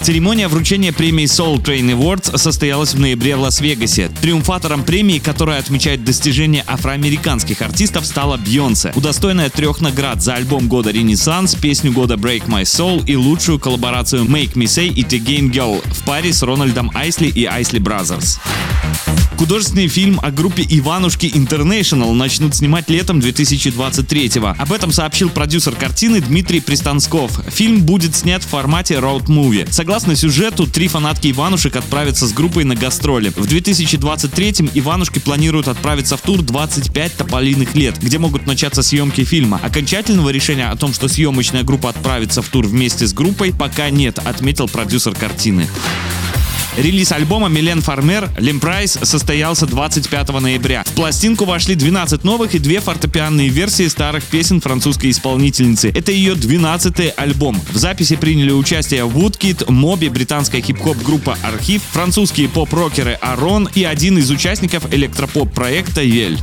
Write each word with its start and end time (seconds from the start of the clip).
Церемония 0.00 0.48
вручения 0.48 0.92
премии 0.92 1.26
Soul 1.26 1.62
Train 1.62 1.96
Awards 1.96 2.36
состоялась 2.36 2.92
в 2.94 2.98
ноябре 2.98 3.36
в 3.36 3.40
Лас-Вегасе. 3.40 4.10
Триумфатором 4.20 4.82
премии, 4.82 5.18
которая 5.18 5.60
отмечает 5.60 6.04
достижения 6.04 6.64
афроамериканских 6.66 7.62
артистов, 7.62 8.04
стала 8.04 8.36
Бьонсе, 8.36 8.92
удостоенная 8.96 9.48
трех 9.48 9.80
наград 9.80 10.20
за 10.20 10.34
альбом 10.34 10.66
года 10.68 10.90
«Ренессанс», 10.90 11.54
песню 11.54 11.92
года 11.92 12.14
«Break 12.14 12.46
My 12.46 12.62
Soul» 12.62 13.04
и 13.06 13.14
лучшую 13.14 13.60
коллаборацию 13.60 14.24
«Make 14.24 14.54
Me 14.54 14.64
Say» 14.64 14.88
и 14.88 15.02
«The 15.02 15.24
Game 15.24 15.52
Girl» 15.52 15.80
в 15.92 16.04
паре 16.04 16.32
с 16.32 16.42
Рональдом 16.42 16.90
Айсли 16.94 17.28
и 17.28 17.44
Айсли 17.44 17.80
Brothers. 17.80 18.38
Художественный 19.42 19.88
фильм 19.88 20.20
о 20.22 20.30
группе 20.30 20.64
Иванушки 20.70 21.26
International 21.26 22.12
начнут 22.12 22.54
снимать 22.54 22.88
летом 22.88 23.18
2023-го. 23.18 24.54
Об 24.56 24.72
этом 24.72 24.92
сообщил 24.92 25.30
продюсер 25.30 25.74
картины 25.74 26.20
Дмитрий 26.20 26.60
Пристансков. 26.60 27.40
Фильм 27.48 27.82
будет 27.82 28.14
снят 28.14 28.40
в 28.44 28.46
формате 28.46 29.00
роуд-муви. 29.00 29.66
Согласно 29.68 30.14
сюжету, 30.14 30.68
три 30.68 30.86
фанатки 30.86 31.32
Иванушек 31.32 31.74
отправятся 31.74 32.28
с 32.28 32.32
группой 32.32 32.62
на 32.62 32.76
гастроли. 32.76 33.30
В 33.30 33.44
2023-м 33.52 34.70
Иванушки 34.74 35.18
планируют 35.18 35.66
отправиться 35.66 36.16
в 36.16 36.20
тур 36.20 36.40
25 36.40 37.16
тополиных 37.16 37.74
лет, 37.74 37.98
где 38.00 38.20
могут 38.20 38.46
начаться 38.46 38.84
съемки 38.84 39.24
фильма. 39.24 39.58
Окончательного 39.60 40.30
решения 40.30 40.68
о 40.68 40.76
том, 40.76 40.94
что 40.94 41.08
съемочная 41.08 41.64
группа 41.64 41.90
отправится 41.90 42.42
в 42.42 42.48
тур 42.48 42.64
вместе 42.64 43.08
с 43.08 43.12
группой, 43.12 43.52
пока 43.52 43.90
нет, 43.90 44.20
отметил 44.24 44.68
продюсер 44.68 45.16
картины. 45.16 45.66
Релиз 46.76 47.12
альбома 47.12 47.48
Милен 47.48 47.82
Фармер 47.82 48.30
L'Emprise 48.38 48.98
состоялся 49.02 49.66
25 49.66 50.40
ноября. 50.40 50.84
В 50.86 50.92
пластинку 50.92 51.44
вошли 51.44 51.74
12 51.74 52.24
новых 52.24 52.54
и 52.54 52.58
две 52.58 52.80
фортепианные 52.80 53.48
версии 53.48 53.88
старых 53.88 54.24
песен 54.24 54.62
французской 54.62 55.10
исполнительницы. 55.10 55.90
Это 55.90 56.12
ее 56.12 56.32
12-й 56.32 57.10
альбом. 57.10 57.60
В 57.70 57.76
записи 57.76 58.16
приняли 58.16 58.52
участие 58.52 59.02
Woodkid, 59.02 59.70
Моби, 59.70 60.08
британская 60.08 60.62
хип-хоп 60.62 60.96
группа 61.02 61.36
Архив, 61.42 61.82
французские 61.90 62.48
поп-рокеры 62.48 63.18
AaRON 63.20 63.68
и 63.74 63.84
один 63.84 64.16
из 64.16 64.30
участников 64.30 64.92
электропоп 64.94 65.52
проекта 65.52 66.00
Yelle. 66.02 66.38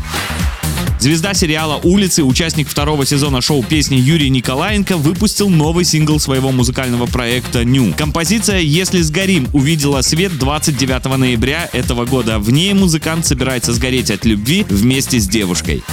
Звезда 0.99 1.33
сериала 1.33 1.79
«Улицы», 1.81 2.23
участник 2.23 2.67
второго 2.67 3.05
сезона 3.05 3.39
шоу 3.41 3.63
песни 3.63 3.95
Юрий 3.95 4.29
Николаенко 4.29 4.97
выпустил 4.97 5.49
новый 5.49 5.85
сингл 5.85 6.19
своего 6.19 6.51
музыкального 6.51 7.05
проекта 7.05 7.63
«Ню». 7.63 7.93
Композиция 7.93 8.59
«Если 8.59 9.01
сгорим» 9.01 9.47
увидела 9.53 10.01
свет 10.01 10.37
29 10.37 11.17
ноября 11.17 11.69
этого 11.71 12.05
года. 12.05 12.37
В 12.37 12.51
ней 12.51 12.73
музыкант 12.73 13.25
собирается 13.25 13.71
сгореть 13.71 14.11
от 14.11 14.25
любви 14.25 14.65
вместе 14.69 15.19
с 15.19 15.27
девушкой. 15.27 15.83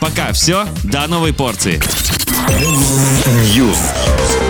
Пока 0.00 0.32
все, 0.32 0.66
до 0.84 1.06
новой 1.06 1.32
порции. 1.32 1.80
News. 3.56 4.49